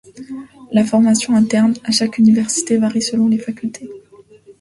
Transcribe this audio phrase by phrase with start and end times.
[0.71, 3.87] La formation interne à chaque université varie selon les facultés.